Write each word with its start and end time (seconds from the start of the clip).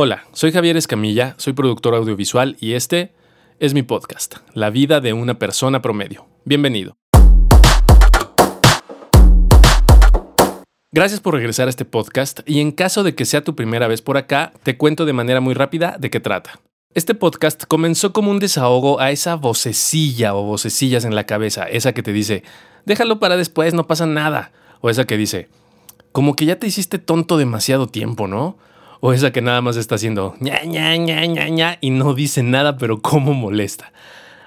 Hola, 0.00 0.22
soy 0.32 0.52
Javier 0.52 0.76
Escamilla, 0.76 1.34
soy 1.38 1.54
productor 1.54 1.96
audiovisual 1.96 2.56
y 2.60 2.74
este 2.74 3.16
es 3.58 3.74
mi 3.74 3.82
podcast, 3.82 4.36
La 4.54 4.70
vida 4.70 5.00
de 5.00 5.12
una 5.12 5.40
persona 5.40 5.82
promedio. 5.82 6.28
Bienvenido. 6.44 6.96
Gracias 10.92 11.18
por 11.18 11.34
regresar 11.34 11.66
a 11.66 11.70
este 11.70 11.84
podcast 11.84 12.48
y 12.48 12.60
en 12.60 12.70
caso 12.70 13.02
de 13.02 13.16
que 13.16 13.24
sea 13.24 13.42
tu 13.42 13.56
primera 13.56 13.88
vez 13.88 14.00
por 14.00 14.16
acá, 14.16 14.52
te 14.62 14.76
cuento 14.76 15.04
de 15.04 15.14
manera 15.14 15.40
muy 15.40 15.54
rápida 15.54 15.96
de 15.98 16.10
qué 16.10 16.20
trata. 16.20 16.60
Este 16.94 17.16
podcast 17.16 17.64
comenzó 17.66 18.12
como 18.12 18.30
un 18.30 18.38
desahogo 18.38 19.00
a 19.00 19.10
esa 19.10 19.34
vocecilla 19.34 20.36
o 20.36 20.44
vocecillas 20.44 21.04
en 21.06 21.16
la 21.16 21.24
cabeza, 21.24 21.64
esa 21.64 21.92
que 21.92 22.04
te 22.04 22.12
dice, 22.12 22.44
déjalo 22.86 23.18
para 23.18 23.36
después, 23.36 23.74
no 23.74 23.88
pasa 23.88 24.06
nada, 24.06 24.52
o 24.80 24.90
esa 24.90 25.06
que 25.06 25.16
dice, 25.16 25.48
como 26.12 26.36
que 26.36 26.44
ya 26.44 26.56
te 26.60 26.68
hiciste 26.68 27.00
tonto 27.00 27.36
demasiado 27.36 27.88
tiempo, 27.88 28.28
¿no? 28.28 28.58
O 29.00 29.12
esa 29.12 29.30
que 29.30 29.40
nada 29.40 29.60
más 29.60 29.76
está 29.76 29.94
haciendo 29.94 30.34
ña, 30.40 30.64
ña, 30.64 30.96
ña, 30.96 31.24
ña, 31.26 31.48
ña 31.48 31.78
y 31.80 31.90
no 31.90 32.14
dice 32.14 32.42
nada, 32.42 32.76
pero 32.76 33.00
cómo 33.00 33.32
molesta. 33.32 33.92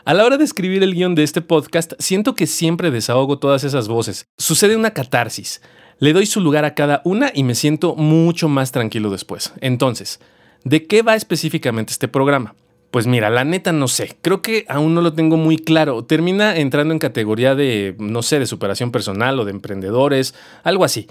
A 0.03 0.13
la 0.13 0.25
hora 0.25 0.37
de 0.37 0.43
escribir 0.43 0.81
el 0.83 0.95
guion 0.95 1.15
de 1.15 1.23
este 1.23 1.41
podcast, 1.41 1.93
siento 1.99 2.33
que 2.33 2.47
siempre 2.47 2.89
desahogo 2.91 3.37
todas 3.37 3.63
esas 3.63 3.87
voces. 3.87 4.25
Sucede 4.37 4.75
una 4.75 4.91
catarsis. 4.91 5.61
Le 5.99 6.13
doy 6.13 6.25
su 6.25 6.41
lugar 6.41 6.65
a 6.65 6.73
cada 6.73 7.01
una 7.05 7.31
y 7.33 7.43
me 7.43 7.53
siento 7.53 7.95
mucho 7.95 8.49
más 8.49 8.71
tranquilo 8.71 9.11
después. 9.11 9.53
Entonces, 9.61 10.19
¿de 10.63 10.87
qué 10.87 11.03
va 11.03 11.15
específicamente 11.15 11.91
este 11.93 12.07
programa? 12.07 12.55
Pues 12.89 13.07
mira, 13.07 13.29
la 13.29 13.45
neta 13.45 13.71
no 13.71 13.87
sé, 13.87 14.17
creo 14.21 14.41
que 14.41 14.65
aún 14.67 14.93
no 14.95 15.01
lo 15.01 15.13
tengo 15.13 15.37
muy 15.37 15.57
claro. 15.57 16.03
Termina 16.03 16.57
entrando 16.57 16.93
en 16.93 16.99
categoría 16.99 17.55
de, 17.55 17.95
no 17.99 18.23
sé, 18.23 18.39
de 18.39 18.47
superación 18.47 18.91
personal 18.91 19.39
o 19.39 19.45
de 19.45 19.51
emprendedores, 19.51 20.33
algo 20.63 20.83
así. 20.83 21.07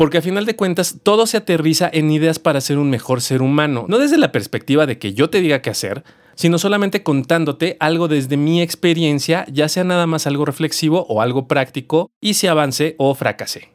Porque 0.00 0.16
a 0.16 0.22
final 0.22 0.46
de 0.46 0.56
cuentas 0.56 1.00
todo 1.02 1.26
se 1.26 1.36
aterriza 1.36 1.90
en 1.92 2.10
ideas 2.10 2.38
para 2.38 2.62
ser 2.62 2.78
un 2.78 2.88
mejor 2.88 3.20
ser 3.20 3.42
humano, 3.42 3.84
no 3.86 3.98
desde 3.98 4.16
la 4.16 4.32
perspectiva 4.32 4.86
de 4.86 4.98
que 4.98 5.12
yo 5.12 5.28
te 5.28 5.42
diga 5.42 5.60
qué 5.60 5.68
hacer, 5.68 6.04
sino 6.34 6.58
solamente 6.58 7.02
contándote 7.02 7.76
algo 7.80 8.08
desde 8.08 8.38
mi 8.38 8.62
experiencia, 8.62 9.44
ya 9.52 9.68
sea 9.68 9.84
nada 9.84 10.06
más 10.06 10.26
algo 10.26 10.46
reflexivo 10.46 11.04
o 11.10 11.20
algo 11.20 11.48
práctico, 11.48 12.10
y 12.18 12.32
si 12.32 12.46
avance 12.46 12.94
o 12.96 13.14
fracase. 13.14 13.68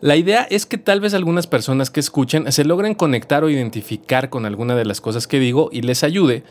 La 0.00 0.16
idea 0.16 0.46
es 0.48 0.64
que 0.64 0.78
tal 0.78 1.02
vez 1.02 1.12
algunas 1.12 1.46
personas 1.46 1.90
que 1.90 2.00
escuchen 2.00 2.50
se 2.52 2.64
logren 2.64 2.94
conectar 2.94 3.44
o 3.44 3.50
identificar 3.50 4.30
con 4.30 4.46
alguna 4.46 4.76
de 4.76 4.86
las 4.86 5.02
cosas 5.02 5.26
que 5.26 5.38
digo 5.38 5.68
y 5.70 5.82
les 5.82 6.04
ayude, 6.04 6.42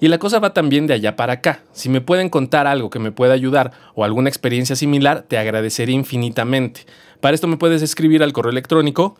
y 0.00 0.08
la 0.08 0.16
cosa 0.16 0.38
va 0.38 0.54
también 0.54 0.86
de 0.86 0.94
allá 0.94 1.14
para 1.14 1.34
acá. 1.34 1.64
Si 1.72 1.90
me 1.90 2.00
pueden 2.00 2.30
contar 2.30 2.66
algo 2.66 2.88
que 2.88 2.98
me 2.98 3.12
pueda 3.12 3.34
ayudar 3.34 3.72
o 3.94 4.04
alguna 4.04 4.30
experiencia 4.30 4.74
similar, 4.74 5.26
te 5.28 5.36
agradeceré 5.36 5.92
infinitamente. 5.92 6.86
Para 7.20 7.34
esto 7.34 7.48
me 7.48 7.58
puedes 7.58 7.82
escribir 7.82 8.22
al 8.22 8.32
correo 8.32 8.50
electrónico 8.50 9.18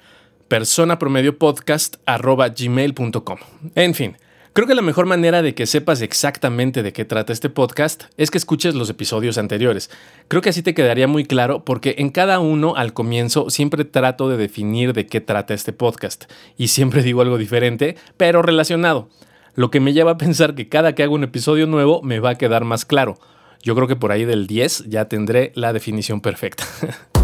personapromediopodcast.gmail.com. 0.48 3.38
En 3.74 3.94
fin, 3.94 4.16
creo 4.52 4.66
que 4.66 4.74
la 4.74 4.82
mejor 4.82 5.06
manera 5.06 5.42
de 5.42 5.54
que 5.54 5.66
sepas 5.66 6.00
exactamente 6.00 6.82
de 6.82 6.92
qué 6.92 7.04
trata 7.04 7.32
este 7.32 7.50
podcast 7.50 8.04
es 8.16 8.30
que 8.30 8.38
escuches 8.38 8.74
los 8.74 8.90
episodios 8.90 9.38
anteriores. 9.38 9.90
Creo 10.28 10.42
que 10.42 10.48
así 10.48 10.62
te 10.62 10.74
quedaría 10.74 11.06
muy 11.06 11.24
claro 11.24 11.64
porque 11.64 11.94
en 11.98 12.10
cada 12.10 12.40
uno 12.40 12.74
al 12.74 12.94
comienzo 12.94 13.50
siempre 13.50 13.84
trato 13.84 14.28
de 14.28 14.38
definir 14.38 14.92
de 14.92 15.06
qué 15.06 15.20
trata 15.20 15.54
este 15.54 15.72
podcast 15.72 16.24
y 16.56 16.68
siempre 16.68 17.02
digo 17.02 17.20
algo 17.20 17.38
diferente, 17.38 17.96
pero 18.16 18.42
relacionado 18.42 19.08
lo 19.54 19.70
que 19.70 19.80
me 19.80 19.92
lleva 19.92 20.12
a 20.12 20.18
pensar 20.18 20.54
que 20.54 20.68
cada 20.68 20.94
que 20.94 21.02
hago 21.02 21.14
un 21.14 21.24
episodio 21.24 21.66
nuevo 21.66 22.02
me 22.02 22.18
va 22.18 22.30
a 22.30 22.34
quedar 22.36 22.64
más 22.64 22.84
claro. 22.84 23.18
Yo 23.62 23.74
creo 23.74 23.86
que 23.86 23.96
por 23.96 24.10
ahí 24.10 24.24
del 24.24 24.46
10 24.46 24.86
ya 24.88 25.06
tendré 25.06 25.52
la 25.54 25.74
definición 25.74 26.22
perfecta. 26.22 26.64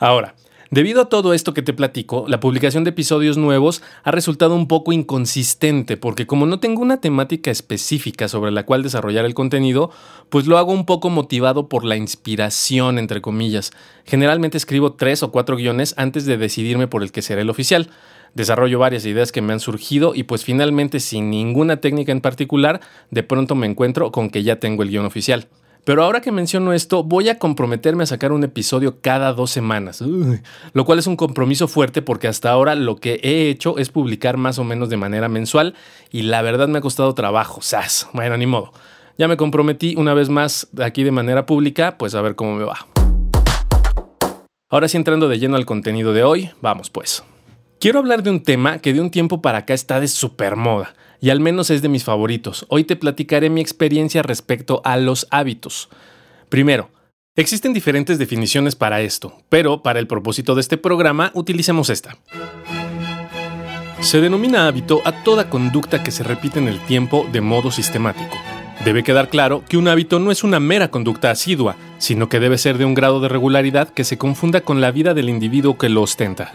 Ahora, 0.00 0.34
Debido 0.72 1.02
a 1.02 1.08
todo 1.08 1.34
esto 1.34 1.52
que 1.52 1.62
te 1.62 1.72
platico, 1.72 2.26
la 2.28 2.38
publicación 2.38 2.84
de 2.84 2.90
episodios 2.90 3.36
nuevos 3.36 3.82
ha 4.04 4.12
resultado 4.12 4.54
un 4.54 4.68
poco 4.68 4.92
inconsistente 4.92 5.96
porque 5.96 6.28
como 6.28 6.46
no 6.46 6.60
tengo 6.60 6.80
una 6.80 7.00
temática 7.00 7.50
específica 7.50 8.28
sobre 8.28 8.52
la 8.52 8.64
cual 8.64 8.84
desarrollar 8.84 9.24
el 9.24 9.34
contenido, 9.34 9.90
pues 10.28 10.46
lo 10.46 10.58
hago 10.58 10.70
un 10.70 10.86
poco 10.86 11.10
motivado 11.10 11.68
por 11.68 11.84
la 11.84 11.96
inspiración, 11.96 13.00
entre 13.00 13.20
comillas. 13.20 13.72
Generalmente 14.04 14.58
escribo 14.58 14.92
tres 14.92 15.24
o 15.24 15.32
cuatro 15.32 15.56
guiones 15.56 15.92
antes 15.96 16.24
de 16.24 16.36
decidirme 16.36 16.86
por 16.86 17.02
el 17.02 17.10
que 17.10 17.22
será 17.22 17.40
el 17.42 17.50
oficial. 17.50 17.90
Desarrollo 18.34 18.78
varias 18.78 19.04
ideas 19.06 19.32
que 19.32 19.42
me 19.42 19.52
han 19.52 19.58
surgido 19.58 20.14
y 20.14 20.22
pues 20.22 20.44
finalmente 20.44 21.00
sin 21.00 21.30
ninguna 21.30 21.78
técnica 21.78 22.12
en 22.12 22.20
particular, 22.20 22.80
de 23.10 23.24
pronto 23.24 23.56
me 23.56 23.66
encuentro 23.66 24.12
con 24.12 24.30
que 24.30 24.44
ya 24.44 24.60
tengo 24.60 24.84
el 24.84 24.90
guion 24.90 25.04
oficial. 25.04 25.48
Pero 25.84 26.04
ahora 26.04 26.20
que 26.20 26.32
menciono 26.32 26.72
esto, 26.72 27.02
voy 27.02 27.28
a 27.28 27.38
comprometerme 27.38 28.02
a 28.02 28.06
sacar 28.06 28.32
un 28.32 28.44
episodio 28.44 29.00
cada 29.00 29.32
dos 29.32 29.50
semanas, 29.50 30.02
lo 30.72 30.84
cual 30.84 30.98
es 30.98 31.06
un 31.06 31.16
compromiso 31.16 31.68
fuerte 31.68 32.02
porque 32.02 32.28
hasta 32.28 32.50
ahora 32.50 32.74
lo 32.74 32.96
que 32.96 33.20
he 33.22 33.48
hecho 33.48 33.78
es 33.78 33.88
publicar 33.88 34.36
más 34.36 34.58
o 34.58 34.64
menos 34.64 34.90
de 34.90 34.96
manera 34.96 35.28
mensual 35.28 35.74
y 36.10 36.22
la 36.22 36.42
verdad 36.42 36.68
me 36.68 36.78
ha 36.78 36.82
costado 36.82 37.14
trabajo, 37.14 37.62
sas. 37.62 38.08
Bueno, 38.12 38.36
ni 38.36 38.46
modo. 38.46 38.72
Ya 39.16 39.28
me 39.28 39.36
comprometí 39.36 39.94
una 39.96 40.14
vez 40.14 40.28
más 40.28 40.68
aquí 40.82 41.02
de 41.02 41.10
manera 41.10 41.46
pública, 41.46 41.96
pues 41.98 42.14
a 42.14 42.22
ver 42.22 42.34
cómo 42.34 42.54
me 42.54 42.64
va. 42.64 42.86
Ahora 44.68 44.88
sí 44.88 44.96
entrando 44.96 45.28
de 45.28 45.38
lleno 45.38 45.56
al 45.56 45.66
contenido 45.66 46.12
de 46.12 46.22
hoy, 46.22 46.50
vamos 46.60 46.90
pues. 46.90 47.24
Quiero 47.80 47.98
hablar 47.98 48.22
de 48.22 48.30
un 48.30 48.42
tema 48.42 48.78
que 48.78 48.92
de 48.92 49.00
un 49.00 49.10
tiempo 49.10 49.40
para 49.40 49.58
acá 49.58 49.74
está 49.74 50.00
de 50.00 50.08
super 50.08 50.54
moda 50.56 50.94
y 51.20 51.30
al 51.30 51.40
menos 51.40 51.70
es 51.70 51.82
de 51.82 51.88
mis 51.88 52.04
favoritos. 52.04 52.66
Hoy 52.68 52.84
te 52.84 52.96
platicaré 52.96 53.50
mi 53.50 53.60
experiencia 53.60 54.22
respecto 54.22 54.80
a 54.84 54.96
los 54.96 55.26
hábitos. 55.30 55.88
Primero, 56.48 56.90
existen 57.36 57.72
diferentes 57.72 58.18
definiciones 58.18 58.74
para 58.74 59.00
esto, 59.02 59.36
pero 59.48 59.82
para 59.82 59.98
el 59.98 60.06
propósito 60.06 60.54
de 60.54 60.62
este 60.62 60.78
programa 60.78 61.30
utilicemos 61.34 61.90
esta. 61.90 62.16
Se 64.00 64.20
denomina 64.20 64.66
hábito 64.66 65.02
a 65.04 65.22
toda 65.22 65.50
conducta 65.50 66.02
que 66.02 66.10
se 66.10 66.24
repite 66.24 66.58
en 66.58 66.68
el 66.68 66.80
tiempo 66.80 67.28
de 67.30 67.42
modo 67.42 67.70
sistemático. 67.70 68.34
Debe 68.84 69.02
quedar 69.02 69.28
claro 69.28 69.62
que 69.68 69.76
un 69.76 69.88
hábito 69.88 70.18
no 70.18 70.30
es 70.30 70.42
una 70.42 70.58
mera 70.58 70.90
conducta 70.90 71.30
asidua, 71.30 71.76
sino 71.98 72.30
que 72.30 72.40
debe 72.40 72.56
ser 72.56 72.78
de 72.78 72.86
un 72.86 72.94
grado 72.94 73.20
de 73.20 73.28
regularidad 73.28 73.90
que 73.90 74.04
se 74.04 74.16
confunda 74.16 74.62
con 74.62 74.80
la 74.80 74.90
vida 74.90 75.12
del 75.12 75.28
individuo 75.28 75.76
que 75.76 75.90
lo 75.90 76.00
ostenta. 76.00 76.54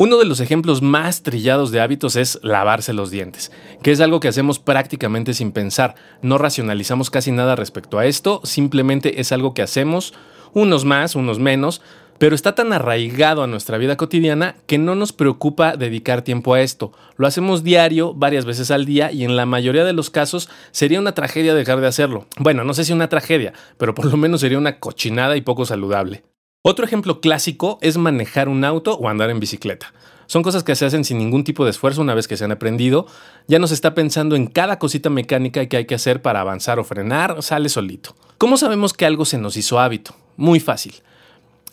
Uno 0.00 0.16
de 0.16 0.24
los 0.24 0.40
ejemplos 0.40 0.80
más 0.80 1.22
trillados 1.22 1.72
de 1.72 1.82
hábitos 1.82 2.16
es 2.16 2.40
lavarse 2.42 2.94
los 2.94 3.10
dientes, 3.10 3.52
que 3.82 3.90
es 3.90 4.00
algo 4.00 4.18
que 4.18 4.28
hacemos 4.28 4.58
prácticamente 4.58 5.34
sin 5.34 5.52
pensar. 5.52 5.94
No 6.22 6.38
racionalizamos 6.38 7.10
casi 7.10 7.32
nada 7.32 7.54
respecto 7.54 7.98
a 7.98 8.06
esto, 8.06 8.40
simplemente 8.42 9.20
es 9.20 9.30
algo 9.30 9.52
que 9.52 9.60
hacemos, 9.60 10.14
unos 10.54 10.86
más, 10.86 11.16
unos 11.16 11.38
menos, 11.38 11.82
pero 12.16 12.34
está 12.34 12.54
tan 12.54 12.72
arraigado 12.72 13.42
a 13.42 13.46
nuestra 13.46 13.76
vida 13.76 13.98
cotidiana 13.98 14.56
que 14.66 14.78
no 14.78 14.94
nos 14.94 15.12
preocupa 15.12 15.76
dedicar 15.76 16.22
tiempo 16.22 16.54
a 16.54 16.62
esto. 16.62 16.92
Lo 17.18 17.26
hacemos 17.26 17.62
diario, 17.62 18.14
varias 18.14 18.46
veces 18.46 18.70
al 18.70 18.86
día 18.86 19.12
y 19.12 19.24
en 19.24 19.36
la 19.36 19.44
mayoría 19.44 19.84
de 19.84 19.92
los 19.92 20.08
casos 20.08 20.48
sería 20.70 20.98
una 20.98 21.12
tragedia 21.12 21.54
dejar 21.54 21.82
de 21.82 21.88
hacerlo. 21.88 22.24
Bueno, 22.38 22.64
no 22.64 22.72
sé 22.72 22.86
si 22.86 22.94
una 22.94 23.10
tragedia, 23.10 23.52
pero 23.76 23.94
por 23.94 24.06
lo 24.06 24.16
menos 24.16 24.40
sería 24.40 24.56
una 24.56 24.80
cochinada 24.80 25.36
y 25.36 25.42
poco 25.42 25.66
saludable. 25.66 26.22
Otro 26.62 26.84
ejemplo 26.84 27.22
clásico 27.22 27.78
es 27.80 27.96
manejar 27.96 28.50
un 28.50 28.66
auto 28.66 28.94
o 28.94 29.08
andar 29.08 29.30
en 29.30 29.40
bicicleta. 29.40 29.94
Son 30.26 30.42
cosas 30.42 30.62
que 30.62 30.76
se 30.76 30.84
hacen 30.84 31.06
sin 31.06 31.16
ningún 31.16 31.42
tipo 31.42 31.64
de 31.64 31.70
esfuerzo 31.70 32.02
una 32.02 32.12
vez 32.12 32.28
que 32.28 32.36
se 32.36 32.44
han 32.44 32.52
aprendido. 32.52 33.06
Ya 33.48 33.58
no 33.58 33.66
se 33.66 33.72
está 33.72 33.94
pensando 33.94 34.36
en 34.36 34.46
cada 34.46 34.78
cosita 34.78 35.08
mecánica 35.08 35.64
que 35.66 35.78
hay 35.78 35.86
que 35.86 35.94
hacer 35.94 36.20
para 36.20 36.42
avanzar 36.42 36.78
o 36.78 36.84
frenar, 36.84 37.42
sale 37.42 37.70
solito. 37.70 38.14
¿Cómo 38.36 38.58
sabemos 38.58 38.92
que 38.92 39.06
algo 39.06 39.24
se 39.24 39.38
nos 39.38 39.56
hizo 39.56 39.80
hábito? 39.80 40.14
Muy 40.36 40.60
fácil. 40.60 40.96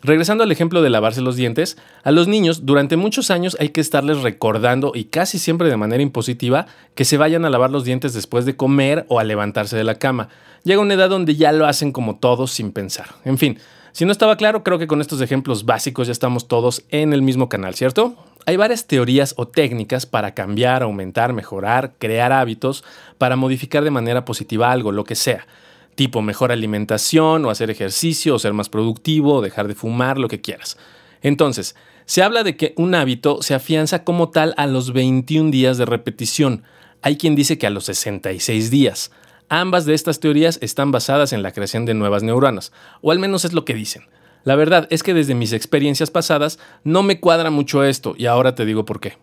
Regresando 0.00 0.42
al 0.42 0.52
ejemplo 0.52 0.80
de 0.80 0.88
lavarse 0.88 1.20
los 1.20 1.36
dientes, 1.36 1.76
a 2.02 2.10
los 2.10 2.26
niños 2.26 2.64
durante 2.64 2.96
muchos 2.96 3.30
años 3.30 3.58
hay 3.60 3.68
que 3.68 3.82
estarles 3.82 4.22
recordando 4.22 4.92
y 4.94 5.04
casi 5.04 5.38
siempre 5.38 5.68
de 5.68 5.76
manera 5.76 6.02
impositiva 6.02 6.64
que 6.94 7.04
se 7.04 7.18
vayan 7.18 7.44
a 7.44 7.50
lavar 7.50 7.70
los 7.70 7.84
dientes 7.84 8.14
después 8.14 8.46
de 8.46 8.56
comer 8.56 9.04
o 9.08 9.20
al 9.20 9.28
levantarse 9.28 9.76
de 9.76 9.84
la 9.84 9.96
cama. 9.96 10.30
Llega 10.64 10.80
una 10.80 10.94
edad 10.94 11.10
donde 11.10 11.36
ya 11.36 11.52
lo 11.52 11.66
hacen 11.66 11.92
como 11.92 12.16
todos 12.16 12.52
sin 12.52 12.72
pensar. 12.72 13.08
En 13.26 13.36
fin, 13.36 13.58
si 13.92 14.04
no 14.04 14.12
estaba 14.12 14.36
claro, 14.36 14.62
creo 14.62 14.78
que 14.78 14.86
con 14.86 15.00
estos 15.00 15.20
ejemplos 15.20 15.64
básicos 15.64 16.06
ya 16.06 16.12
estamos 16.12 16.48
todos 16.48 16.84
en 16.90 17.12
el 17.12 17.22
mismo 17.22 17.48
canal, 17.48 17.74
¿cierto? 17.74 18.14
Hay 18.46 18.56
varias 18.56 18.86
teorías 18.86 19.34
o 19.36 19.46
técnicas 19.46 20.06
para 20.06 20.34
cambiar, 20.34 20.82
aumentar, 20.82 21.32
mejorar, 21.32 21.94
crear 21.98 22.32
hábitos, 22.32 22.84
para 23.18 23.36
modificar 23.36 23.84
de 23.84 23.90
manera 23.90 24.24
positiva 24.24 24.72
algo, 24.72 24.92
lo 24.92 25.04
que 25.04 25.14
sea. 25.14 25.46
Tipo 25.94 26.22
mejor 26.22 26.52
alimentación 26.52 27.44
o 27.44 27.50
hacer 27.50 27.70
ejercicio 27.70 28.34
o 28.34 28.38
ser 28.38 28.54
más 28.54 28.68
productivo 28.68 29.34
o 29.34 29.42
dejar 29.42 29.68
de 29.68 29.74
fumar, 29.74 30.18
lo 30.18 30.28
que 30.28 30.40
quieras. 30.40 30.78
Entonces, 31.22 31.74
se 32.06 32.22
habla 32.22 32.42
de 32.42 32.56
que 32.56 32.72
un 32.76 32.94
hábito 32.94 33.42
se 33.42 33.54
afianza 33.54 34.04
como 34.04 34.30
tal 34.30 34.54
a 34.56 34.66
los 34.66 34.94
21 34.94 35.50
días 35.50 35.76
de 35.76 35.84
repetición. 35.84 36.62
Hay 37.02 37.18
quien 37.18 37.36
dice 37.36 37.58
que 37.58 37.66
a 37.66 37.70
los 37.70 37.84
66 37.84 38.70
días. 38.70 39.10
Ambas 39.50 39.86
de 39.86 39.94
estas 39.94 40.20
teorías 40.20 40.58
están 40.60 40.92
basadas 40.92 41.32
en 41.32 41.42
la 41.42 41.52
creación 41.52 41.86
de 41.86 41.94
nuevas 41.94 42.22
neuronas, 42.22 42.70
o 43.00 43.12
al 43.12 43.18
menos 43.18 43.46
es 43.46 43.54
lo 43.54 43.64
que 43.64 43.74
dicen. 43.74 44.02
La 44.44 44.56
verdad 44.56 44.86
es 44.90 45.02
que 45.02 45.14
desde 45.14 45.34
mis 45.34 45.52
experiencias 45.52 46.10
pasadas 46.10 46.58
no 46.84 47.02
me 47.02 47.18
cuadra 47.18 47.50
mucho 47.50 47.82
esto 47.82 48.14
y 48.16 48.26
ahora 48.26 48.54
te 48.54 48.66
digo 48.66 48.84
por 48.84 49.00
qué. 49.00 49.16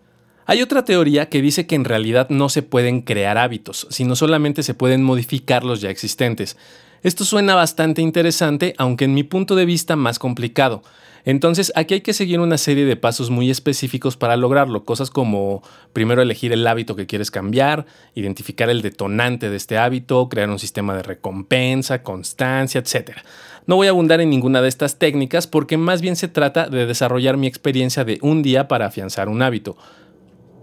Hay 0.47 0.61
otra 0.61 0.85
teoría 0.85 1.29
que 1.29 1.41
dice 1.41 1.65
que 1.65 1.75
en 1.75 1.85
realidad 1.85 2.29
no 2.29 2.49
se 2.49 2.61
pueden 2.61 3.01
crear 3.01 3.37
hábitos, 3.37 3.87
sino 3.89 4.15
solamente 4.15 4.61
se 4.63 4.73
pueden 4.73 5.03
modificar 5.03 5.63
los 5.63 5.81
ya 5.81 5.89
existentes. 5.89 6.57
Esto 7.01 7.23
suena 7.23 7.55
bastante 7.55 8.01
interesante, 8.01 8.73
aunque 8.77 9.05
en 9.05 9.13
mi 9.13 9.23
punto 9.23 9.55
de 9.55 9.65
vista 9.65 9.95
más 9.95 10.17
complicado. 10.17 10.83
Entonces 11.25 11.73
aquí 11.75 11.95
hay 11.95 12.01
que 12.01 12.13
seguir 12.13 12.39
una 12.39 12.59
serie 12.59 12.85
de 12.85 12.95
pasos 12.95 13.31
muy 13.31 13.49
específicos 13.49 14.15
para 14.15 14.37
lograrlo, 14.37 14.85
cosas 14.85 15.09
como 15.09 15.63
primero 15.91 16.21
elegir 16.21 16.53
el 16.53 16.65
hábito 16.65 16.95
que 16.95 17.07
quieres 17.07 17.31
cambiar, 17.31 17.87
identificar 18.13 18.69
el 18.69 18.83
detonante 18.83 19.49
de 19.49 19.57
este 19.57 19.79
hábito, 19.79 20.29
crear 20.29 20.49
un 20.49 20.59
sistema 20.59 20.95
de 20.95 21.01
recompensa, 21.01 22.03
constancia, 22.03 22.79
etc. 22.79 23.17
No 23.65 23.75
voy 23.75 23.87
a 23.87 23.89
abundar 23.89 24.21
en 24.21 24.29
ninguna 24.29 24.61
de 24.61 24.67
estas 24.67 24.99
técnicas 24.99 25.47
porque 25.47 25.77
más 25.77 26.01
bien 26.01 26.15
se 26.15 26.27
trata 26.27 26.69
de 26.69 26.85
desarrollar 26.85 27.37
mi 27.37 27.47
experiencia 27.47 28.05
de 28.05 28.19
un 28.21 28.43
día 28.43 28.67
para 28.67 28.85
afianzar 28.85 29.27
un 29.27 29.41
hábito. 29.41 29.75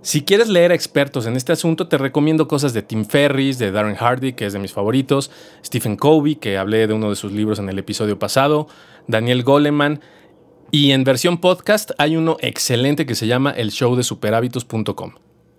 Si 0.03 0.23
quieres 0.23 0.49
leer 0.49 0.73
a 0.73 0.75
expertos 0.75 1.27
en 1.27 1.37
este 1.37 1.53
asunto, 1.53 1.87
te 1.87 1.97
recomiendo 1.97 2.49
cosas 2.49 2.73
de 2.73 2.83
Tim 2.83 3.05
Ferriss, 3.05 3.59
de 3.59 3.71
Darren 3.71 3.95
Hardy, 3.95 4.33
que 4.33 4.47
es 4.47 4.53
de 4.53 4.59
mis 4.59 4.73
favoritos, 4.73 5.31
Stephen 5.65 5.97
Covey, 5.97 6.35
que 6.35 6.59
hablé 6.59 6.89
de 6.89 6.95
uno 6.95 7.11
de 7.11 7.15
sus 7.15 7.31
libros 7.31 7.61
en 7.61 7.69
el 7.69 7.79
episodio 7.79 8.19
pasado, 8.19 8.67
Daniel 9.07 9.45
Goleman, 9.45 10.01
y 10.73 10.91
en 10.91 11.05
versión 11.05 11.39
podcast 11.39 11.93
hay 11.99 12.17
uno 12.17 12.37
excelente 12.41 13.07
que 13.07 13.15
se 13.15 13.29
llama 13.29 13.51
el 13.53 13.71
show 13.71 13.95
de 13.95 14.03
superhábitos.com. 14.03 15.13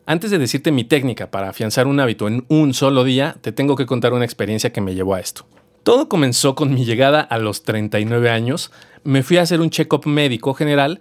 Antes 0.05 0.31
de 0.31 0.39
decirte 0.39 0.73
mi 0.73 0.83
técnica 0.83 1.31
para 1.31 1.47
afianzar 1.47 1.87
un 1.87 2.01
hábito 2.01 2.27
en 2.27 2.45
un 2.49 2.73
solo 2.73 3.05
día, 3.05 3.37
te 3.39 3.53
tengo 3.53 3.77
que 3.77 3.85
contar 3.85 4.11
una 4.11 4.25
experiencia 4.25 4.73
que 4.73 4.81
me 4.81 4.95
llevó 4.95 5.13
a 5.13 5.21
esto. 5.21 5.45
Todo 5.83 6.09
comenzó 6.09 6.55
con 6.55 6.73
mi 6.73 6.83
llegada 6.83 7.21
a 7.21 7.37
los 7.37 7.63
39 7.63 8.29
años. 8.29 8.71
Me 9.03 9.23
fui 9.23 9.37
a 9.37 9.43
hacer 9.43 9.61
un 9.61 9.69
check-up 9.69 10.05
médico 10.05 10.53
general 10.53 10.99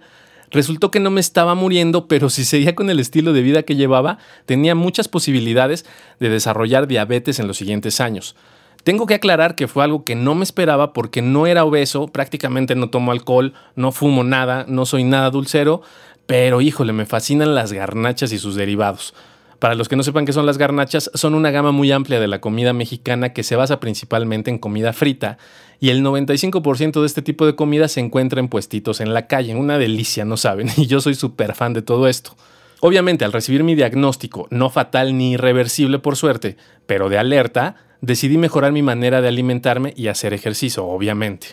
Resultó 0.53 0.91
que 0.91 0.99
no 0.99 1.09
me 1.09 1.19
estaba 1.19 1.55
muriendo, 1.55 2.07
pero 2.07 2.29
si 2.29 2.45
seguía 2.45 2.75
con 2.75 2.91
el 2.91 2.99
estilo 2.99 3.33
de 3.33 3.41
vida 3.41 3.63
que 3.63 3.75
llevaba, 3.75 4.19
tenía 4.45 4.75
muchas 4.75 5.07
posibilidades 5.07 5.83
de 6.19 6.29
desarrollar 6.29 6.87
diabetes 6.87 7.39
en 7.39 7.47
los 7.47 7.57
siguientes 7.57 7.99
años. 7.99 8.35
Tengo 8.83 9.05
que 9.05 9.13
aclarar 9.13 9.55
que 9.55 9.69
fue 9.69 9.83
algo 9.83 10.03
que 10.03 10.15
no 10.15 10.35
me 10.35 10.43
esperaba 10.43 10.91
porque 10.91 11.21
no 11.21 11.47
era 11.47 11.63
obeso, 11.63 12.07
prácticamente 12.07 12.75
no 12.75 12.89
tomo 12.89 13.13
alcohol, 13.13 13.53
no 13.75 13.93
fumo 13.93 14.25
nada, 14.25 14.65
no 14.67 14.85
soy 14.85 15.05
nada 15.05 15.29
dulcero, 15.29 15.81
pero 16.25 16.59
híjole, 16.59 16.91
me 16.91 17.05
fascinan 17.05 17.55
las 17.55 17.71
garnachas 17.71 18.33
y 18.33 18.37
sus 18.37 18.55
derivados. 18.55 19.13
Para 19.59 19.75
los 19.75 19.87
que 19.87 19.95
no 19.95 20.03
sepan 20.03 20.25
qué 20.25 20.33
son 20.33 20.45
las 20.45 20.57
garnachas, 20.57 21.09
son 21.13 21.35
una 21.35 21.49
gama 21.49 21.71
muy 21.71 21.93
amplia 21.93 22.19
de 22.19 22.27
la 22.27 22.41
comida 22.41 22.73
mexicana 22.73 23.31
que 23.31 23.43
se 23.43 23.55
basa 23.55 23.79
principalmente 23.79 24.51
en 24.51 24.57
comida 24.57 24.91
frita 24.91 25.37
y 25.79 25.89
el 25.89 26.03
95% 26.03 26.99
de 26.99 27.05
este 27.05 27.21
tipo 27.21 27.45
de 27.45 27.55
comida 27.55 27.87
se 27.87 28.01
encuentra 28.01 28.41
en 28.41 28.49
puestitos 28.49 28.99
en 28.99 29.13
la 29.13 29.27
calle. 29.27 29.55
Una 29.55 29.77
delicia, 29.77 30.25
no 30.25 30.35
saben, 30.35 30.69
y 30.77 30.87
yo 30.87 30.99
soy 30.99 31.15
súper 31.15 31.55
fan 31.55 31.71
de 31.71 31.81
todo 31.81 32.09
esto. 32.09 32.35
Obviamente, 32.81 33.23
al 33.23 33.31
recibir 33.31 33.63
mi 33.63 33.75
diagnóstico, 33.75 34.47
no 34.49 34.69
fatal 34.69 35.17
ni 35.17 35.31
irreversible 35.31 35.99
por 35.99 36.17
suerte, 36.17 36.57
pero 36.85 37.07
de 37.07 37.17
alerta, 37.17 37.77
decidí 38.03 38.37
mejorar 38.37 38.73
mi 38.73 38.81
manera 38.81 39.21
de 39.21 39.29
alimentarme 39.29 39.93
y 39.95 40.07
hacer 40.07 40.33
ejercicio, 40.33 40.85
obviamente. 40.85 41.47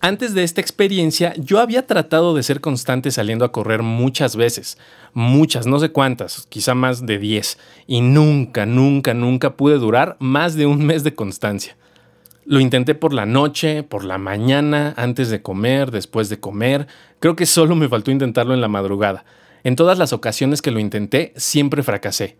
Antes 0.00 0.32
de 0.32 0.44
esta 0.44 0.60
experiencia, 0.60 1.34
yo 1.38 1.58
había 1.58 1.88
tratado 1.88 2.34
de 2.34 2.44
ser 2.44 2.60
constante 2.60 3.10
saliendo 3.10 3.44
a 3.44 3.50
correr 3.50 3.82
muchas 3.82 4.36
veces, 4.36 4.78
muchas, 5.12 5.66
no 5.66 5.80
sé 5.80 5.88
cuántas, 5.88 6.46
quizá 6.48 6.76
más 6.76 7.04
de 7.04 7.18
10, 7.18 7.58
y 7.88 8.00
nunca, 8.00 8.64
nunca, 8.64 9.12
nunca 9.12 9.56
pude 9.56 9.78
durar 9.78 10.16
más 10.20 10.54
de 10.54 10.66
un 10.66 10.86
mes 10.86 11.02
de 11.02 11.16
constancia. 11.16 11.76
Lo 12.44 12.60
intenté 12.60 12.94
por 12.94 13.12
la 13.12 13.26
noche, 13.26 13.82
por 13.82 14.04
la 14.04 14.18
mañana, 14.18 14.94
antes 14.96 15.30
de 15.30 15.42
comer, 15.42 15.90
después 15.90 16.28
de 16.28 16.38
comer, 16.38 16.86
creo 17.18 17.34
que 17.34 17.44
solo 17.44 17.74
me 17.74 17.88
faltó 17.88 18.12
intentarlo 18.12 18.54
en 18.54 18.60
la 18.60 18.68
madrugada. 18.68 19.24
En 19.64 19.74
todas 19.74 19.98
las 19.98 20.12
ocasiones 20.12 20.62
que 20.62 20.70
lo 20.70 20.78
intenté, 20.78 21.32
siempre 21.34 21.82
fracasé. 21.82 22.36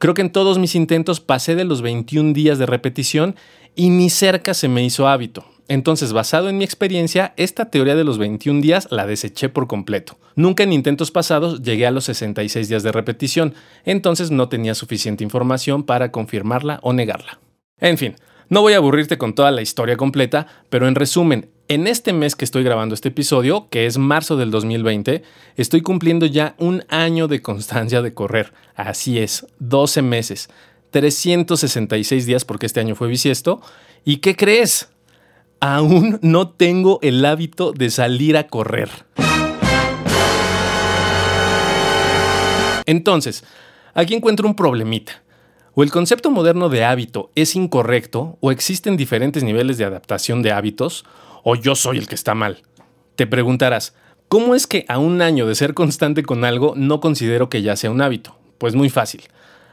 Creo 0.00 0.14
que 0.14 0.22
en 0.22 0.32
todos 0.32 0.58
mis 0.58 0.76
intentos 0.76 1.20
pasé 1.20 1.54
de 1.54 1.64
los 1.64 1.82
21 1.82 2.32
días 2.32 2.58
de 2.58 2.64
repetición 2.64 3.36
y 3.76 3.90
ni 3.90 4.08
cerca 4.08 4.54
se 4.54 4.66
me 4.66 4.82
hizo 4.82 5.06
hábito. 5.06 5.44
Entonces, 5.68 6.14
basado 6.14 6.48
en 6.48 6.56
mi 6.56 6.64
experiencia, 6.64 7.34
esta 7.36 7.66
teoría 7.66 7.94
de 7.94 8.04
los 8.04 8.16
21 8.16 8.62
días 8.62 8.88
la 8.90 9.06
deseché 9.06 9.50
por 9.50 9.66
completo. 9.66 10.18
Nunca 10.36 10.62
en 10.62 10.72
intentos 10.72 11.10
pasados 11.10 11.60
llegué 11.60 11.86
a 11.86 11.90
los 11.90 12.04
66 12.04 12.70
días 12.70 12.82
de 12.82 12.92
repetición, 12.92 13.52
entonces 13.84 14.30
no 14.30 14.48
tenía 14.48 14.74
suficiente 14.74 15.22
información 15.22 15.82
para 15.82 16.10
confirmarla 16.10 16.80
o 16.82 16.94
negarla. 16.94 17.38
En 17.78 17.98
fin, 17.98 18.16
no 18.50 18.60
voy 18.60 18.74
a 18.74 18.76
aburrirte 18.76 19.16
con 19.16 19.34
toda 19.34 19.50
la 19.50 19.62
historia 19.62 19.96
completa, 19.96 20.46
pero 20.68 20.86
en 20.86 20.94
resumen, 20.94 21.48
en 21.68 21.86
este 21.86 22.12
mes 22.12 22.36
que 22.36 22.44
estoy 22.44 22.62
grabando 22.62 22.94
este 22.94 23.08
episodio, 23.08 23.68
que 23.70 23.86
es 23.86 23.96
marzo 23.96 24.36
del 24.36 24.50
2020, 24.50 25.22
estoy 25.56 25.80
cumpliendo 25.80 26.26
ya 26.26 26.54
un 26.58 26.84
año 26.88 27.28
de 27.28 27.40
constancia 27.40 28.02
de 28.02 28.12
correr. 28.12 28.52
Así 28.74 29.18
es, 29.18 29.46
12 29.60 30.02
meses, 30.02 30.50
366 30.90 32.26
días 32.26 32.44
porque 32.44 32.66
este 32.66 32.80
año 32.80 32.94
fue 32.94 33.08
bisiesto. 33.08 33.62
¿Y 34.04 34.18
qué 34.18 34.36
crees? 34.36 34.90
aún 35.60 36.18
no 36.22 36.48
tengo 36.48 36.98
el 37.02 37.24
hábito 37.24 37.72
de 37.72 37.90
salir 37.90 38.36
a 38.36 38.48
correr. 38.48 38.88
Entonces, 42.86 43.44
aquí 43.94 44.14
encuentro 44.14 44.48
un 44.48 44.56
problemita. 44.56 45.22
O 45.80 45.82
el 45.82 45.90
concepto 45.90 46.30
moderno 46.30 46.68
de 46.68 46.84
hábito 46.84 47.30
es 47.34 47.56
incorrecto, 47.56 48.36
o 48.40 48.50
existen 48.50 48.98
diferentes 48.98 49.42
niveles 49.42 49.78
de 49.78 49.86
adaptación 49.86 50.42
de 50.42 50.52
hábitos, 50.52 51.06
o 51.42 51.56
yo 51.56 51.74
soy 51.74 51.96
el 51.96 52.06
que 52.06 52.16
está 52.16 52.34
mal. 52.34 52.58
Te 53.16 53.26
preguntarás, 53.26 53.94
¿cómo 54.28 54.54
es 54.54 54.66
que 54.66 54.84
a 54.88 54.98
un 54.98 55.22
año 55.22 55.46
de 55.46 55.54
ser 55.54 55.72
constante 55.72 56.22
con 56.22 56.44
algo 56.44 56.74
no 56.76 57.00
considero 57.00 57.48
que 57.48 57.62
ya 57.62 57.76
sea 57.76 57.90
un 57.90 58.02
hábito? 58.02 58.36
Pues 58.58 58.74
muy 58.74 58.90
fácil. 58.90 59.22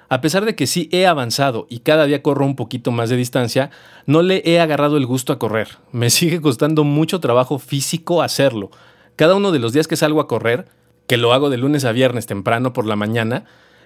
A 0.07 0.21
pesar 0.21 0.45
de 0.45 0.55
que 0.55 0.65
sí 0.65 0.87
he 0.93 1.07
avanzado 1.07 1.67
y 1.69 1.79
cada 1.79 2.05
día 2.05 2.23
corro 2.23 2.45
un 2.45 2.55
poquito 2.55 2.91
más 2.91 3.09
de 3.09 3.17
distancia, 3.17 3.69
no 4.05 4.21
le 4.21 4.41
he 4.45 4.61
agarrado 4.61 4.95
el 4.95 5.05
gusto 5.05 5.33
a 5.33 5.39
correr. 5.39 5.77
Me 5.91 6.09
sigue 6.09 6.39
costando 6.39 6.85
mucho 6.85 7.19
trabajo 7.19 7.59
físico 7.59 8.21
hacerlo. 8.21 8.71
Cada 9.17 9.35
uno 9.35 9.51
de 9.51 9.59
los 9.59 9.73
días 9.73 9.89
que 9.89 9.97
salgo 9.97 10.21
a 10.21 10.29
correr, 10.29 10.69
que 11.05 11.17
lo 11.17 11.33
hago 11.33 11.49
de 11.49 11.57
lunes 11.57 11.83
a 11.83 11.91
viernes 11.91 12.27
temprano 12.27 12.71
por 12.71 12.85
la 12.85 12.95
mañana, 12.95 13.43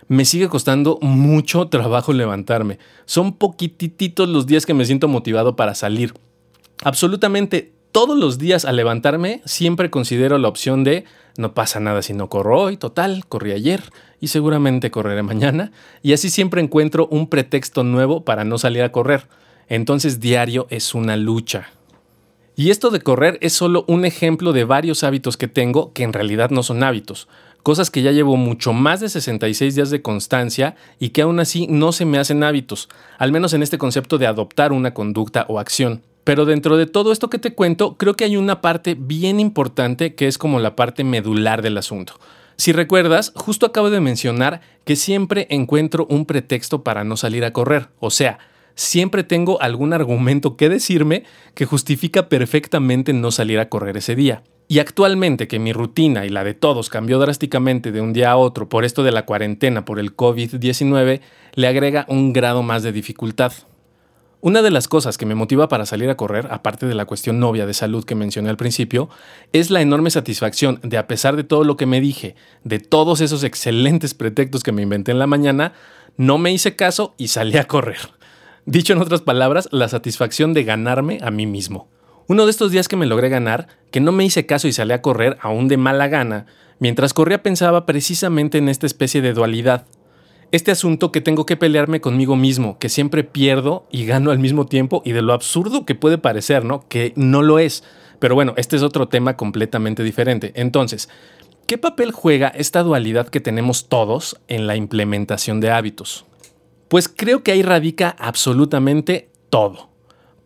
me 0.08 0.26
sigue 0.26 0.50
costando 0.50 0.98
mucho 1.02 1.68
trabajo 1.68 2.14
levantarme. 2.14 2.80
Son 3.06 3.34
poquititos 3.34 4.28
los 4.30 4.46
días 4.46 4.66
que 4.66 4.74
me 4.74 4.86
siento 4.86 5.08
motivado 5.08 5.56
para 5.56 5.76
salir. 5.76 6.14
Absolutamente 6.84 7.74
todos 7.92 8.18
los 8.18 8.38
días 8.38 8.66
al 8.66 8.78
levantarme 8.78 9.42
siempre 9.46 9.90
considero 9.90 10.38
la 10.38 10.48
opción 10.48 10.84
de 10.84 11.06
no 11.38 11.54
pasa 11.54 11.80
nada 11.80 12.02
si 12.02 12.14
no 12.14 12.30
corro 12.30 12.62
hoy, 12.62 12.78
total, 12.78 13.26
corrí 13.28 13.52
ayer 13.52 13.82
y 14.20 14.28
seguramente 14.28 14.92
correré 14.92 15.24
mañana, 15.24 15.72
y 16.02 16.14
así 16.14 16.30
siempre 16.30 16.62
encuentro 16.62 17.08
un 17.08 17.28
pretexto 17.28 17.84
nuevo 17.84 18.24
para 18.24 18.44
no 18.44 18.58
salir 18.58 18.84
a 18.84 18.92
correr. 18.92 19.28
Entonces 19.68 20.20
diario 20.20 20.68
es 20.70 20.94
una 20.94 21.18
lucha. 21.18 21.70
Y 22.56 22.70
esto 22.70 22.92
de 22.92 23.00
correr 23.00 23.38
es 23.42 23.54
solo 23.54 23.86
un 23.88 24.06
ejemplo 24.06 24.54
de 24.54 24.66
varios 24.66 25.04
hábitos 25.04 25.38
que 25.38 25.48
tengo 25.48 25.94
que 25.94 26.04
en 26.04 26.14
realidad 26.14 26.50
no 26.50 26.64
son 26.64 26.84
hábitos, 26.84 27.28
cosas 27.64 27.92
que 27.92 28.02
ya 28.02 28.12
llevo 28.12 28.38
mucho 28.38 28.74
más 28.74 29.00
de 29.00 29.10
66 29.10 29.76
días 29.76 29.90
de 29.90 30.02
constancia 30.02 30.76
y 31.00 31.10
que 31.10 31.22
aún 31.22 31.40
así 31.40 31.68
no 31.68 31.92
se 31.92 32.06
me 32.06 32.18
hacen 32.18 32.44
hábitos, 32.44 32.90
al 33.18 33.32
menos 33.32 33.54
en 33.54 33.64
este 33.64 33.78
concepto 33.78 34.18
de 34.18 34.28
adoptar 34.28 34.72
una 34.72 34.94
conducta 34.94 35.46
o 35.48 35.60
acción. 35.60 36.04
Pero 36.24 36.46
dentro 36.46 36.78
de 36.78 36.86
todo 36.86 37.12
esto 37.12 37.30
que 37.30 37.40
te 37.40 37.54
cuento, 37.54 37.98
creo 37.98 38.16
que 38.16 38.26
hay 38.26 38.38
una 38.38 38.62
parte 38.62 38.96
bien 38.98 39.40
importante 39.40 40.14
que 40.16 40.28
es 40.28 40.38
como 40.38 40.60
la 40.60 40.76
parte 40.76 41.04
medular 41.04 41.62
del 41.62 41.78
asunto. 41.78 42.20
Si 42.58 42.74
recuerdas, 42.74 43.34
justo 43.36 43.66
acabo 43.66 43.90
de 43.90 44.02
mencionar 44.02 44.62
que 44.86 44.96
siempre 44.96 45.48
encuentro 45.50 46.06
un 46.10 46.26
pretexto 46.26 46.84
para 46.84 47.04
no 47.04 47.18
salir 47.18 47.44
a 47.44 47.54
correr. 47.54 47.90
O 48.00 48.12
sea, 48.12 48.38
siempre 48.76 49.24
tengo 49.24 49.60
algún 49.62 49.94
argumento 49.94 50.58
que 50.58 50.70
decirme 50.70 51.24
que 51.56 51.66
justifica 51.66 52.30
perfectamente 52.30 53.14
no 53.14 53.32
salir 53.32 53.60
a 53.60 53.70
correr 53.70 53.98
ese 53.98 54.16
día. 54.16 54.44
Y 54.72 54.80
actualmente 54.80 55.50
que 55.50 55.60
mi 55.60 55.74
rutina 55.74 56.26
y 56.26 56.30
la 56.30 56.46
de 56.46 56.54
todos 56.54 56.88
cambió 56.88 57.20
drásticamente 57.20 57.92
de 57.92 58.00
un 58.00 58.14
día 58.14 58.32
a 58.32 58.38
otro 58.38 58.70
por 58.70 58.86
esto 58.86 59.04
de 59.04 59.12
la 59.12 59.26
cuarentena 59.26 59.84
por 59.84 60.00
el 60.00 60.16
COVID-19, 60.16 61.20
le 61.56 61.68
agrega 61.68 62.06
un 62.08 62.32
grado 62.32 62.64
más 62.64 62.82
de 62.82 62.94
dificultad. 62.94 63.52
Una 64.40 64.62
de 64.62 64.72
las 64.72 64.88
cosas 64.88 65.18
que 65.18 65.26
me 65.26 65.36
motiva 65.36 65.68
para 65.68 65.86
salir 65.86 66.10
a 66.10 66.16
correr, 66.16 66.48
aparte 66.52 66.86
de 66.86 66.96
la 66.96 67.04
cuestión 67.04 67.38
novia 67.38 67.66
de 67.66 67.74
salud 67.74 68.06
que 68.06 68.16
mencioné 68.16 68.50
al 68.50 68.56
principio, 68.56 69.10
es 69.52 69.72
la 69.72 69.82
enorme 69.82 70.10
satisfacción 70.10 70.80
de, 70.84 70.98
a 70.98 71.06
pesar 71.06 71.36
de 71.36 71.44
todo 71.44 71.66
lo 71.66 71.76
que 71.76 71.86
me 71.86 72.00
dije, 72.00 72.36
de 72.64 72.80
todos 72.80 73.20
esos 73.20 73.44
excelentes 73.44 74.14
pretextos 74.14 74.64
que 74.64 74.72
me 74.72 74.84
inventé 74.84 75.12
en 75.12 75.20
la 75.20 75.28
mañana, 75.28 75.74
no 76.16 76.38
me 76.38 76.54
hice 76.54 76.78
caso 76.78 77.14
y 77.18 77.28
salí 77.28 77.58
a 77.58 77.68
correr. 77.68 78.00
Dicho 78.66 78.94
en 78.94 79.02
otras 79.02 79.20
palabras, 79.20 79.68
la 79.74 79.90
satisfacción 79.90 80.54
de 80.54 80.64
ganarme 80.64 81.20
a 81.22 81.30
mí 81.30 81.46
mismo. 81.46 81.90
Uno 82.28 82.46
de 82.46 82.52
estos 82.52 82.72
días 82.72 82.88
que 82.88 82.98
me 82.98 83.06
logré 83.06 83.30
ganar, 83.30 83.68
que 83.92 84.00
no 84.00 84.12
me 84.12 84.26
hice 84.26 84.46
caso 84.46 84.68
y 84.68 84.74
salí 84.74 84.94
a 84.94 85.02
correr 85.02 85.38
aún 85.42 85.68
de 85.68 85.78
mala 85.78 86.08
gana, 86.08 86.46
mientras 86.80 87.14
corría 87.14 87.44
pensaba 87.44 87.86
precisamente 87.86 88.58
en 88.58 88.70
esta 88.70 88.86
especie 88.86 89.22
de 89.22 89.34
dualidad 89.34 89.86
este 90.52 90.72
asunto 90.72 91.12
que 91.12 91.22
tengo 91.22 91.46
que 91.46 91.56
pelearme 91.56 92.02
conmigo 92.02 92.36
mismo, 92.36 92.78
que 92.78 92.90
siempre 92.90 93.24
pierdo 93.24 93.88
y 93.90 94.06
gano 94.06 94.32
al 94.32 94.40
mismo 94.40 94.66
tiempo 94.66 95.02
y 95.06 95.14
de 95.14 95.22
lo 95.22 95.34
absurdo 95.34 95.86
que 95.86 95.96
puede 95.96 96.18
parecer, 96.18 96.66
¿no? 96.66 96.88
Que 96.90 97.14
no 97.16 97.42
lo 97.42 97.58
es. 97.58 97.84
Pero 98.20 98.36
bueno, 98.36 98.54
este 98.58 98.76
es 98.76 98.84
otro 98.84 99.08
tema 99.08 99.38
completamente 99.38 100.04
diferente. 100.04 100.52
Entonces, 100.56 101.10
¿qué 101.68 101.78
papel 101.78 102.12
juega 102.12 102.50
esta 102.50 102.84
dualidad 102.84 103.30
que 103.30 103.40
tenemos 103.40 103.88
todos 103.88 104.42
en 104.50 104.68
la 104.68 104.76
implementación 104.76 105.62
de 105.62 105.72
hábitos? 105.72 106.26
Pues 106.90 107.08
creo 107.08 107.44
que 107.44 107.54
ahí 107.54 107.62
radica 107.62 108.10
absolutamente 108.20 109.30
todo. 109.50 109.91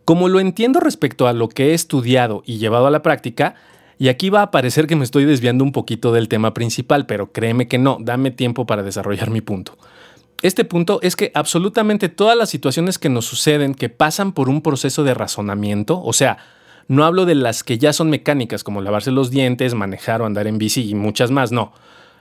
Como 0.06 0.28
lo 0.28 0.38
entiendo 0.38 0.78
respecto 0.78 1.26
a 1.26 1.32
lo 1.32 1.48
que 1.48 1.72
he 1.72 1.74
estudiado 1.74 2.44
y 2.46 2.58
llevado 2.58 2.86
a 2.86 2.90
la 2.90 3.02
práctica, 3.02 3.56
Y 3.98 4.08
aquí 4.08 4.28
va 4.28 4.42
a 4.42 4.50
parecer 4.50 4.86
que 4.86 4.96
me 4.96 5.04
estoy 5.04 5.24
desviando 5.24 5.64
un 5.64 5.72
poquito 5.72 6.12
del 6.12 6.28
tema 6.28 6.52
principal, 6.52 7.06
pero 7.06 7.32
créeme 7.32 7.66
que 7.66 7.78
no, 7.78 7.96
dame 8.00 8.30
tiempo 8.30 8.66
para 8.66 8.82
desarrollar 8.82 9.30
mi 9.30 9.40
punto. 9.40 9.78
Este 10.42 10.64
punto 10.66 10.98
es 11.02 11.16
que 11.16 11.32
absolutamente 11.34 12.10
todas 12.10 12.36
las 12.36 12.50
situaciones 12.50 12.98
que 12.98 13.08
nos 13.08 13.24
suceden, 13.24 13.74
que 13.74 13.88
pasan 13.88 14.32
por 14.32 14.50
un 14.50 14.60
proceso 14.60 15.02
de 15.02 15.14
razonamiento, 15.14 16.02
o 16.02 16.12
sea, 16.12 16.36
no 16.88 17.06
hablo 17.06 17.24
de 17.24 17.34
las 17.34 17.64
que 17.64 17.78
ya 17.78 17.94
son 17.94 18.10
mecánicas, 18.10 18.62
como 18.62 18.82
lavarse 18.82 19.10
los 19.10 19.30
dientes, 19.30 19.74
manejar 19.74 20.20
o 20.20 20.26
andar 20.26 20.46
en 20.46 20.58
bici 20.58 20.88
y 20.90 20.94
muchas 20.94 21.30
más, 21.30 21.52
no. 21.52 21.72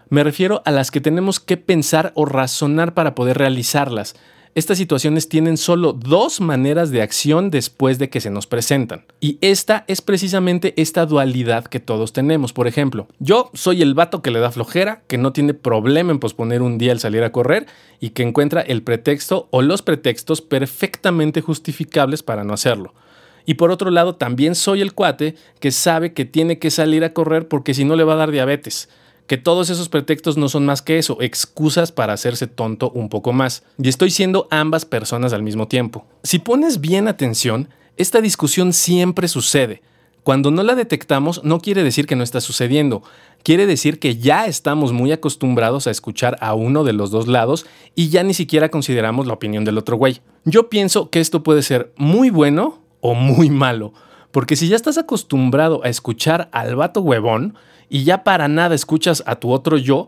Me 0.09 0.23
refiero 0.23 0.61
a 0.65 0.71
las 0.71 0.91
que 0.91 1.01
tenemos 1.01 1.41
que 1.41 1.57
pensar 1.57 2.13
o 2.15 2.25
razonar 2.25 2.93
para 2.93 3.15
poder 3.15 3.37
realizarlas. 3.37 4.15
Estas 4.55 4.77
situaciones 4.77 5.27
tienen 5.27 5.57
solo 5.57 5.91
dos 5.91 6.39
maneras 6.39 6.89
de 6.89 7.01
acción 7.01 7.51
después 7.51 7.99
de 7.99 8.09
que 8.09 8.21
se 8.21 8.29
nos 8.29 8.47
presentan. 8.47 9.03
Y 9.19 9.37
esta 9.41 9.83
es 9.89 9.99
precisamente 10.01 10.73
esta 10.81 11.05
dualidad 11.05 11.65
que 11.65 11.81
todos 11.81 12.13
tenemos. 12.13 12.53
Por 12.53 12.65
ejemplo, 12.65 13.09
yo 13.19 13.51
soy 13.53 13.81
el 13.81 13.93
vato 13.95 14.21
que 14.21 14.31
le 14.31 14.39
da 14.39 14.51
flojera, 14.51 15.01
que 15.07 15.17
no 15.17 15.33
tiene 15.33 15.55
problema 15.55 16.13
en 16.13 16.19
posponer 16.19 16.61
un 16.61 16.77
día 16.77 16.93
el 16.93 17.01
salir 17.01 17.23
a 17.23 17.33
correr 17.33 17.65
y 17.99 18.11
que 18.11 18.23
encuentra 18.23 18.61
el 18.61 18.81
pretexto 18.81 19.49
o 19.51 19.61
los 19.61 19.81
pretextos 19.81 20.39
perfectamente 20.39 21.41
justificables 21.41 22.23
para 22.23 22.45
no 22.45 22.53
hacerlo. 22.53 22.93
Y 23.45 23.55
por 23.55 23.71
otro 23.71 23.91
lado, 23.91 24.15
también 24.15 24.55
soy 24.55 24.79
el 24.79 24.93
cuate 24.93 25.35
que 25.59 25.71
sabe 25.71 26.13
que 26.13 26.23
tiene 26.23 26.59
que 26.59 26.71
salir 26.71 27.03
a 27.03 27.11
correr 27.11 27.49
porque 27.49 27.73
si 27.73 27.83
no 27.83 27.97
le 27.97 28.05
va 28.05 28.13
a 28.13 28.17
dar 28.17 28.31
diabetes 28.31 28.87
que 29.27 29.37
todos 29.37 29.69
esos 29.69 29.89
pretextos 29.89 30.37
no 30.37 30.49
son 30.49 30.65
más 30.65 30.81
que 30.81 30.97
eso, 30.97 31.17
excusas 31.21 31.91
para 31.91 32.13
hacerse 32.13 32.47
tonto 32.47 32.91
un 32.91 33.09
poco 33.09 33.33
más. 33.33 33.63
Y 33.81 33.89
estoy 33.89 34.11
siendo 34.11 34.47
ambas 34.51 34.85
personas 34.85 35.33
al 35.33 35.43
mismo 35.43 35.67
tiempo. 35.67 36.05
Si 36.23 36.39
pones 36.39 36.79
bien 36.79 37.07
atención, 37.07 37.69
esta 37.97 38.21
discusión 38.21 38.73
siempre 38.73 39.27
sucede. 39.27 39.81
Cuando 40.25 40.49
no 40.49 40.63
la 40.63 40.73
detectamos 40.73 41.43
no 41.43 41.59
quiere 41.59 41.83
decir 41.83 42.07
que 42.07 42.15
no 42.15 42.23
está 42.23 42.41
sucediendo, 42.41 43.03
quiere 43.43 43.67
decir 43.67 43.99
que 43.99 44.17
ya 44.17 44.47
estamos 44.47 44.91
muy 44.91 45.11
acostumbrados 45.11 45.85
a 45.85 45.91
escuchar 45.91 46.35
a 46.41 46.55
uno 46.55 46.83
de 46.83 46.93
los 46.93 47.11
dos 47.11 47.27
lados 47.27 47.67
y 47.93 48.09
ya 48.09 48.23
ni 48.23 48.33
siquiera 48.33 48.69
consideramos 48.69 49.27
la 49.27 49.33
opinión 49.33 49.65
del 49.65 49.77
otro 49.77 49.97
güey. 49.97 50.21
Yo 50.43 50.67
pienso 50.67 51.11
que 51.11 51.19
esto 51.19 51.43
puede 51.43 51.61
ser 51.61 51.93
muy 51.95 52.31
bueno 52.31 52.79
o 53.01 53.13
muy 53.13 53.51
malo, 53.51 53.93
porque 54.31 54.55
si 54.55 54.67
ya 54.67 54.75
estás 54.75 54.97
acostumbrado 54.97 55.81
a 55.83 55.89
escuchar 55.89 56.49
al 56.51 56.75
vato 56.75 57.01
huevón, 57.01 57.55
y 57.89 58.03
ya 58.03 58.23
para 58.23 58.47
nada 58.47 58.75
escuchas 58.75 59.23
a 59.25 59.35
tu 59.35 59.51
otro 59.51 59.77
yo, 59.77 60.07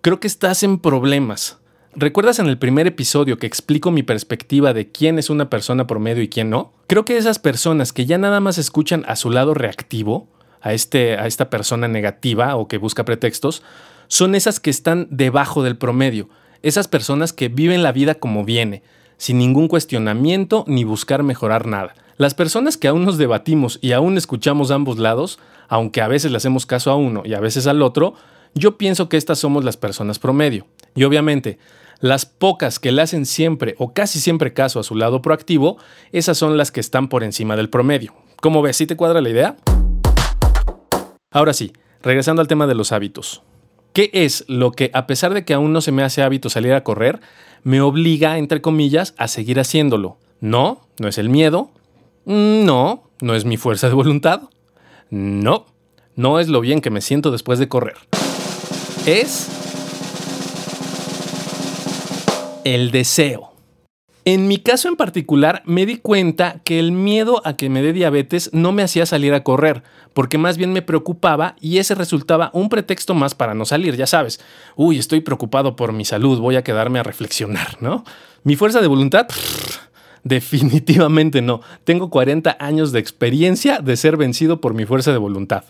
creo 0.00 0.20
que 0.20 0.26
estás 0.26 0.62
en 0.62 0.78
problemas. 0.78 1.58
¿Recuerdas 1.94 2.38
en 2.38 2.46
el 2.46 2.58
primer 2.58 2.86
episodio 2.86 3.38
que 3.38 3.46
explico 3.46 3.90
mi 3.90 4.02
perspectiva 4.02 4.74
de 4.74 4.90
quién 4.90 5.18
es 5.18 5.30
una 5.30 5.48
persona 5.48 5.86
promedio 5.86 6.22
y 6.22 6.28
quién 6.28 6.50
no? 6.50 6.72
Creo 6.88 7.06
que 7.06 7.16
esas 7.16 7.38
personas 7.38 7.92
que 7.92 8.04
ya 8.04 8.18
nada 8.18 8.38
más 8.40 8.58
escuchan 8.58 9.04
a 9.08 9.16
su 9.16 9.30
lado 9.30 9.54
reactivo, 9.54 10.28
a, 10.60 10.74
este, 10.74 11.16
a 11.16 11.26
esta 11.26 11.48
persona 11.48 11.88
negativa 11.88 12.54
o 12.56 12.68
que 12.68 12.76
busca 12.76 13.04
pretextos, 13.04 13.62
son 14.08 14.34
esas 14.34 14.60
que 14.60 14.70
están 14.70 15.08
debajo 15.10 15.62
del 15.62 15.78
promedio, 15.78 16.28
esas 16.62 16.86
personas 16.86 17.32
que 17.32 17.48
viven 17.48 17.82
la 17.82 17.92
vida 17.92 18.16
como 18.16 18.44
viene, 18.44 18.82
sin 19.16 19.38
ningún 19.38 19.68
cuestionamiento 19.68 20.64
ni 20.66 20.84
buscar 20.84 21.22
mejorar 21.22 21.66
nada. 21.66 21.94
Las 22.18 22.34
personas 22.34 22.76
que 22.76 22.88
aún 22.88 23.04
nos 23.04 23.18
debatimos 23.18 23.78
y 23.82 23.92
aún 23.92 24.16
escuchamos 24.16 24.70
ambos 24.70 24.98
lados, 24.98 25.38
aunque 25.68 26.00
a 26.00 26.08
veces 26.08 26.30
le 26.30 26.36
hacemos 26.36 26.66
caso 26.66 26.90
a 26.90 26.96
uno 26.96 27.22
y 27.24 27.34
a 27.34 27.40
veces 27.40 27.66
al 27.66 27.82
otro, 27.82 28.14
yo 28.54 28.78
pienso 28.78 29.08
que 29.08 29.16
estas 29.16 29.38
somos 29.38 29.64
las 29.64 29.76
personas 29.76 30.18
promedio. 30.18 30.66
Y 30.94 31.04
obviamente, 31.04 31.58
las 32.00 32.26
pocas 32.26 32.78
que 32.78 32.92
le 32.92 33.02
hacen 33.02 33.26
siempre 33.26 33.74
o 33.78 33.92
casi 33.92 34.20
siempre 34.20 34.52
caso 34.52 34.80
a 34.80 34.82
su 34.82 34.94
lado 34.94 35.22
proactivo, 35.22 35.78
esas 36.12 36.38
son 36.38 36.56
las 36.56 36.70
que 36.70 36.80
están 36.80 37.08
por 37.08 37.24
encima 37.24 37.56
del 37.56 37.70
promedio. 37.70 38.14
¿Cómo 38.40 38.62
ves? 38.62 38.76
¿Sí 38.76 38.86
te 38.86 38.96
cuadra 38.96 39.20
la 39.20 39.30
idea? 39.30 39.56
Ahora 41.30 41.52
sí, 41.52 41.72
regresando 42.02 42.42
al 42.42 42.48
tema 42.48 42.66
de 42.66 42.74
los 42.74 42.92
hábitos. 42.92 43.42
¿Qué 43.92 44.10
es 44.12 44.44
lo 44.48 44.72
que, 44.72 44.90
a 44.94 45.06
pesar 45.06 45.32
de 45.32 45.44
que 45.44 45.54
aún 45.54 45.72
no 45.72 45.80
se 45.80 45.92
me 45.92 46.02
hace 46.02 46.22
hábito 46.22 46.50
salir 46.50 46.74
a 46.74 46.84
correr, 46.84 47.20
me 47.62 47.80
obliga, 47.80 48.38
entre 48.38 48.60
comillas, 48.60 49.14
a 49.16 49.26
seguir 49.26 49.58
haciéndolo? 49.58 50.18
No, 50.40 50.82
no 50.98 51.08
es 51.08 51.16
el 51.16 51.30
miedo, 51.30 51.70
Mm, 52.26 52.64
no, 52.64 53.04
no 53.20 53.34
es 53.36 53.44
mi 53.44 53.56
fuerza 53.56 53.88
de 53.88 53.94
voluntad. 53.94 54.42
No, 55.10 55.66
no 56.14 56.40
es 56.40 56.48
lo 56.48 56.60
bien 56.60 56.80
que 56.80 56.90
me 56.90 57.00
siento 57.00 57.30
después 57.30 57.58
de 57.58 57.68
correr. 57.68 57.96
Es 59.06 59.48
el 62.64 62.90
deseo. 62.90 63.52
En 64.24 64.48
mi 64.48 64.58
caso 64.58 64.88
en 64.88 64.96
particular, 64.96 65.62
me 65.66 65.86
di 65.86 65.98
cuenta 65.98 66.60
que 66.64 66.80
el 66.80 66.90
miedo 66.90 67.40
a 67.44 67.56
que 67.56 67.68
me 67.68 67.80
dé 67.80 67.92
diabetes 67.92 68.50
no 68.52 68.72
me 68.72 68.82
hacía 68.82 69.06
salir 69.06 69.32
a 69.34 69.44
correr, 69.44 69.84
porque 70.14 70.36
más 70.36 70.56
bien 70.56 70.72
me 70.72 70.82
preocupaba 70.82 71.54
y 71.60 71.78
ese 71.78 71.94
resultaba 71.94 72.50
un 72.52 72.68
pretexto 72.68 73.14
más 73.14 73.36
para 73.36 73.54
no 73.54 73.64
salir, 73.64 73.94
ya 73.96 74.08
sabes. 74.08 74.40
Uy, 74.74 74.98
estoy 74.98 75.20
preocupado 75.20 75.76
por 75.76 75.92
mi 75.92 76.04
salud, 76.04 76.40
voy 76.40 76.56
a 76.56 76.64
quedarme 76.64 76.98
a 76.98 77.04
reflexionar, 77.04 77.80
¿no? 77.80 78.04
Mi 78.42 78.56
fuerza 78.56 78.80
de 78.80 78.88
voluntad, 78.88 79.28
Definitivamente 80.26 81.40
no. 81.40 81.60
Tengo 81.84 82.10
40 82.10 82.56
años 82.58 82.90
de 82.90 82.98
experiencia 82.98 83.78
de 83.78 83.96
ser 83.96 84.16
vencido 84.16 84.60
por 84.60 84.74
mi 84.74 84.84
fuerza 84.84 85.12
de 85.12 85.18
voluntad. 85.18 85.62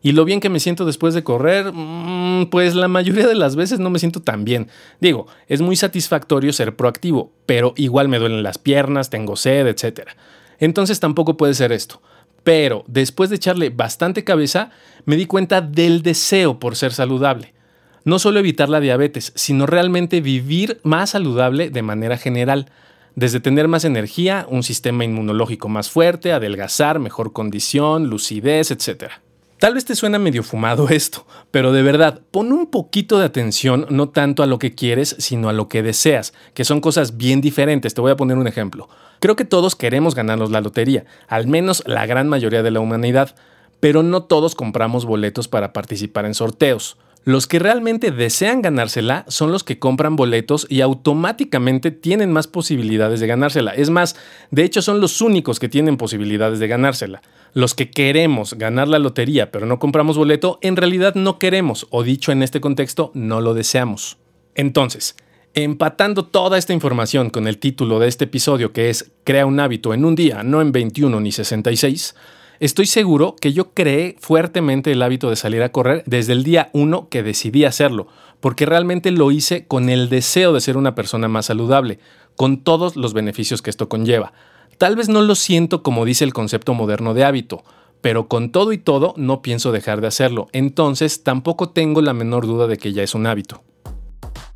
Y 0.00 0.12
lo 0.12 0.24
bien 0.24 0.38
que 0.38 0.48
me 0.48 0.60
siento 0.60 0.84
después 0.84 1.12
de 1.12 1.24
correr, 1.24 1.72
mm, 1.72 2.46
pues 2.48 2.76
la 2.76 2.86
mayoría 2.86 3.26
de 3.26 3.34
las 3.34 3.56
veces 3.56 3.80
no 3.80 3.90
me 3.90 3.98
siento 3.98 4.22
tan 4.22 4.44
bien. 4.44 4.68
Digo, 5.00 5.26
es 5.48 5.60
muy 5.60 5.74
satisfactorio 5.74 6.52
ser 6.52 6.76
proactivo, 6.76 7.32
pero 7.46 7.74
igual 7.76 8.08
me 8.08 8.20
duelen 8.20 8.44
las 8.44 8.58
piernas, 8.58 9.10
tengo 9.10 9.34
sed, 9.34 9.66
etc. 9.66 10.10
Entonces 10.60 11.00
tampoco 11.00 11.36
puede 11.36 11.54
ser 11.54 11.72
esto. 11.72 12.00
Pero 12.44 12.84
después 12.86 13.28
de 13.28 13.36
echarle 13.36 13.70
bastante 13.70 14.22
cabeza, 14.22 14.70
me 15.04 15.16
di 15.16 15.26
cuenta 15.26 15.62
del 15.62 16.02
deseo 16.02 16.60
por 16.60 16.76
ser 16.76 16.92
saludable. 16.92 17.54
No 18.04 18.20
solo 18.20 18.38
evitar 18.38 18.68
la 18.68 18.78
diabetes, 18.78 19.32
sino 19.34 19.66
realmente 19.66 20.20
vivir 20.20 20.78
más 20.84 21.10
saludable 21.10 21.70
de 21.70 21.82
manera 21.82 22.16
general 22.16 22.70
desde 23.16 23.40
tener 23.40 23.66
más 23.66 23.86
energía, 23.86 24.46
un 24.48 24.62
sistema 24.62 25.02
inmunológico 25.02 25.70
más 25.70 25.90
fuerte, 25.90 26.32
adelgazar, 26.32 26.98
mejor 27.00 27.32
condición, 27.32 28.08
lucidez, 28.08 28.70
etc. 28.70 29.04
Tal 29.58 29.72
vez 29.72 29.86
te 29.86 29.94
suena 29.94 30.18
medio 30.18 30.42
fumado 30.42 30.88
esto, 30.90 31.26
pero 31.50 31.72
de 31.72 31.82
verdad, 31.82 32.20
pon 32.30 32.52
un 32.52 32.66
poquito 32.66 33.18
de 33.18 33.24
atención 33.24 33.86
no 33.88 34.10
tanto 34.10 34.42
a 34.42 34.46
lo 34.46 34.58
que 34.58 34.74
quieres, 34.74 35.16
sino 35.18 35.48
a 35.48 35.54
lo 35.54 35.66
que 35.66 35.82
deseas, 35.82 36.34
que 36.52 36.66
son 36.66 36.82
cosas 36.82 37.16
bien 37.16 37.40
diferentes. 37.40 37.94
Te 37.94 38.02
voy 38.02 38.12
a 38.12 38.16
poner 38.16 38.36
un 38.36 38.46
ejemplo. 38.46 38.88
Creo 39.18 39.34
que 39.34 39.46
todos 39.46 39.76
queremos 39.76 40.14
ganarnos 40.14 40.50
la 40.50 40.60
lotería, 40.60 41.06
al 41.26 41.46
menos 41.46 41.82
la 41.86 42.04
gran 42.04 42.28
mayoría 42.28 42.62
de 42.62 42.70
la 42.70 42.80
humanidad, 42.80 43.34
pero 43.80 44.02
no 44.02 44.24
todos 44.24 44.54
compramos 44.54 45.06
boletos 45.06 45.48
para 45.48 45.72
participar 45.72 46.26
en 46.26 46.34
sorteos. 46.34 46.98
Los 47.26 47.48
que 47.48 47.58
realmente 47.58 48.12
desean 48.12 48.62
ganársela 48.62 49.24
son 49.26 49.50
los 49.50 49.64
que 49.64 49.80
compran 49.80 50.14
boletos 50.14 50.64
y 50.70 50.80
automáticamente 50.80 51.90
tienen 51.90 52.30
más 52.30 52.46
posibilidades 52.46 53.18
de 53.18 53.26
ganársela. 53.26 53.72
Es 53.72 53.90
más, 53.90 54.14
de 54.52 54.62
hecho 54.62 54.80
son 54.80 55.00
los 55.00 55.20
únicos 55.20 55.58
que 55.58 55.68
tienen 55.68 55.96
posibilidades 55.96 56.60
de 56.60 56.68
ganársela. 56.68 57.22
Los 57.52 57.74
que 57.74 57.90
queremos 57.90 58.54
ganar 58.54 58.86
la 58.86 59.00
lotería 59.00 59.50
pero 59.50 59.66
no 59.66 59.80
compramos 59.80 60.16
boleto, 60.16 60.60
en 60.62 60.76
realidad 60.76 61.16
no 61.16 61.40
queremos, 61.40 61.88
o 61.90 62.04
dicho 62.04 62.30
en 62.30 62.44
este 62.44 62.60
contexto, 62.60 63.10
no 63.12 63.40
lo 63.40 63.54
deseamos. 63.54 64.18
Entonces, 64.54 65.16
empatando 65.52 66.26
toda 66.26 66.58
esta 66.58 66.74
información 66.74 67.30
con 67.30 67.48
el 67.48 67.58
título 67.58 67.98
de 67.98 68.06
este 68.06 68.26
episodio 68.26 68.72
que 68.72 68.88
es 68.88 69.10
Crea 69.24 69.46
un 69.46 69.58
hábito 69.58 69.92
en 69.94 70.04
un 70.04 70.14
día, 70.14 70.44
no 70.44 70.60
en 70.60 70.70
21 70.70 71.18
ni 71.18 71.32
66, 71.32 72.14
Estoy 72.58 72.86
seguro 72.86 73.36
que 73.38 73.52
yo 73.52 73.74
creé 73.74 74.16
fuertemente 74.18 74.92
el 74.92 75.02
hábito 75.02 75.28
de 75.28 75.36
salir 75.36 75.62
a 75.62 75.72
correr 75.72 76.02
desde 76.06 76.32
el 76.32 76.42
día 76.42 76.70
uno 76.72 77.08
que 77.10 77.22
decidí 77.22 77.64
hacerlo, 77.64 78.06
porque 78.40 78.64
realmente 78.64 79.10
lo 79.10 79.30
hice 79.30 79.66
con 79.66 79.90
el 79.90 80.08
deseo 80.08 80.52
de 80.52 80.60
ser 80.60 80.76
una 80.76 80.94
persona 80.94 81.28
más 81.28 81.46
saludable, 81.46 81.98
con 82.34 82.62
todos 82.62 82.96
los 82.96 83.12
beneficios 83.12 83.60
que 83.60 83.70
esto 83.70 83.88
conlleva. 83.88 84.32
Tal 84.78 84.96
vez 84.96 85.08
no 85.08 85.22
lo 85.22 85.34
siento 85.34 85.82
como 85.82 86.04
dice 86.04 86.24
el 86.24 86.32
concepto 86.32 86.72
moderno 86.72 87.12
de 87.12 87.24
hábito, 87.24 87.62
pero 88.00 88.28
con 88.28 88.52
todo 88.52 88.72
y 88.72 88.78
todo 88.78 89.14
no 89.16 89.42
pienso 89.42 89.72
dejar 89.72 90.00
de 90.00 90.06
hacerlo, 90.06 90.48
entonces 90.52 91.24
tampoco 91.24 91.70
tengo 91.70 92.00
la 92.00 92.12
menor 92.12 92.46
duda 92.46 92.66
de 92.66 92.78
que 92.78 92.92
ya 92.92 93.02
es 93.02 93.14
un 93.14 93.26
hábito. 93.26 93.62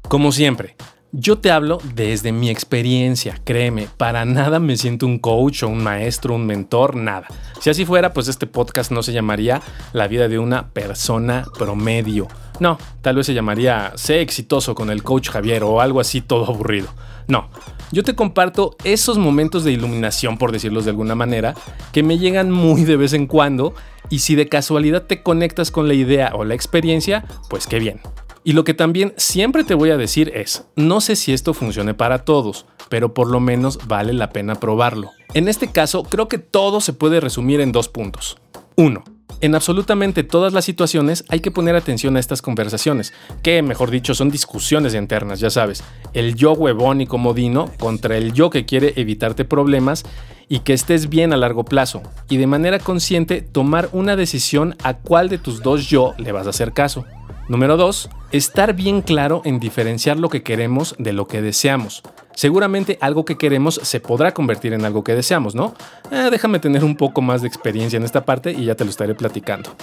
Como 0.09 0.33
siempre, 0.33 0.77
yo 1.13 1.39
te 1.39 1.51
hablo 1.51 1.79
desde 1.95 2.31
mi 2.31 2.51
experiencia, 2.51 3.41
créeme, 3.45 3.89
para 3.97 4.25
nada 4.25 4.61
me 4.61 4.77
siento 4.77 5.07
un 5.07 5.19
coach 5.19 5.65
o 5.65 5.69
un 5.69 5.83
maestro, 5.83 6.37
un 6.37 6.47
mentor, 6.47 6.95
nada. 6.95 7.27
Si 7.61 7.69
así 7.69 7.85
fuera, 7.85 8.13
pues 8.13 8.29
este 8.29 8.47
podcast 8.47 8.93
no 8.93 9.03
se 9.03 9.13
llamaría 9.13 9.61
La 9.93 10.07
vida 10.07 10.29
de 10.29 10.39
una 10.39 10.69
persona 10.69 11.45
promedio. 11.59 12.29
No, 12.61 12.79
tal 13.01 13.17
vez 13.17 13.27
se 13.27 13.35
llamaría 13.35 13.93
Sé 13.97 14.21
exitoso 14.21 14.75
con 14.75 14.91
el 14.91 15.03
coach 15.03 15.31
Javier 15.31 15.65
o 15.65 15.81
algo 15.81 15.99
así 16.01 16.21
todo 16.21 16.47
aburrido. 16.47 16.89
No, 17.27 17.49
yo 17.91 18.03
te 18.03 18.15
comparto 18.15 18.77
esos 18.85 19.19
momentos 19.19 19.65
de 19.65 19.73
iluminación, 19.73 20.39
por 20.39 20.53
decirlos 20.53 20.85
de 20.85 20.91
alguna 20.91 21.15
manera, 21.15 21.55
que 21.93 22.03
me 22.03 22.19
llegan 22.19 22.51
muy 22.51 22.85
de 22.85 22.97
vez 22.97 23.15
en 23.15 23.27
cuando 23.27 23.75
y 24.11 24.21
si 24.21 24.37
de 24.37 24.49
casualidad 24.49 25.03
te 25.03 25.23
conectas 25.23 25.71
con 25.71 25.89
la 25.89 25.95
idea 25.95 26.33
o 26.35 26.45
la 26.45 26.55
experiencia, 26.55 27.25
pues 27.49 27.67
qué 27.67 27.79
bien. 27.79 28.01
Y 28.43 28.53
lo 28.55 28.65
que 28.65 28.75
también 28.75 29.13
siempre 29.17 29.65
te 29.65 29.75
voy 29.75 29.91
a 29.91 29.99
decir 29.99 30.33
es, 30.35 30.65
no 30.75 31.01
sé 31.01 31.15
si 31.17 31.33
esto 31.33 31.53
funcione 31.53 31.93
para 31.93 32.25
todos, 32.25 32.67
pero 32.89 33.13
por 33.13 33.29
lo 33.29 33.39
menos 33.39 33.79
vale 33.87 34.13
la 34.13 34.31
pena 34.31 34.55
probarlo. 34.55 35.11
En 35.35 35.47
este 35.47 35.71
caso, 35.71 36.03
creo 36.05 36.29
que 36.29 36.39
todo 36.39 36.81
se 36.81 36.95
puede 36.95 37.21
resumir 37.21 37.61
en 37.61 37.73
dos 37.73 37.89
puntos. 37.89 38.39
1. 38.77 39.05
En 39.43 39.55
absolutamente 39.55 40.23
todas 40.23 40.53
las 40.53 40.65
situaciones 40.65 41.25
hay 41.29 41.41
que 41.41 41.51
poner 41.51 41.77
atención 41.77 42.17
a 42.17 42.21
estas 42.21 42.43
conversaciones, 42.43 43.13
que 43.43 43.63
mejor 43.63 43.91
dicho 43.91 44.15
son 44.15 44.31
discusiones 44.31 44.95
internas, 44.95 45.41
ya 45.41 45.49
sabes, 45.49 45.83
el 46.13 46.35
yo 46.35 46.53
huevón 46.53 47.01
y 47.01 47.07
comodino 47.07 47.71
contra 47.79 48.17
el 48.17 48.33
yo 48.33 48.51
que 48.51 48.67
quiere 48.67 48.93
evitarte 48.97 49.45
problemas 49.45 50.05
y 50.49 50.61
que 50.61 50.73
estés 50.73 51.09
bien 51.09 51.33
a 51.33 51.39
largo 51.39 51.65
plazo, 51.65 52.03
y 52.29 52.37
de 52.37 52.47
manera 52.47 52.79
consciente 52.81 53.41
tomar 53.41 53.89
una 53.93 54.17
decisión 54.17 54.77
a 54.83 54.95
cuál 54.95 55.29
de 55.29 55.39
tus 55.39 55.63
dos 55.63 55.89
yo 55.89 56.15
le 56.19 56.33
vas 56.33 56.47
a 56.47 56.51
hacer 56.51 56.73
caso. 56.73 57.07
Número 57.51 57.77
2. 57.77 58.09
Estar 58.31 58.73
bien 58.75 59.03
claro 59.03 59.43
en 59.45 59.59
diferenciar 59.59 60.17
lo 60.17 60.29
que 60.29 60.45
queremos 60.45 60.95
de 61.01 61.13
lo 61.13 61.27
que 61.27 61.43
deseamos. 61.43 62.05
Seguramente 62.33 62.97
algo 63.01 63.25
que 63.25 63.37
queremos 63.37 63.81
se 63.83 63.99
podrá 63.99 64.33
convertir 64.33 64.73
en 64.73 64.85
algo 64.85 65.03
que 65.03 65.17
deseamos, 65.17 65.57
¿no? 65.57 65.75
Eh, 66.13 66.29
déjame 66.31 66.61
tener 66.61 66.85
un 66.85 66.95
poco 66.95 67.23
más 67.23 67.43
de 67.43 67.49
experiencia 67.49 67.97
en 67.97 68.05
esta 68.05 68.25
parte 68.25 68.53
y 68.53 68.67
ya 68.67 68.77
te 68.77 68.85
lo 68.85 68.91
estaré 68.91 69.17
platicando. 69.17 69.75